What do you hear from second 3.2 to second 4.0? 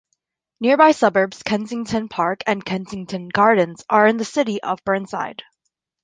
Gardens